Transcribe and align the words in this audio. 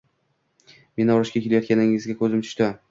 Meni 1.01 1.15
urishga 1.19 1.45
kelayotganiga 1.45 2.21
koʻzim 2.25 2.47
tushdi 2.49 2.77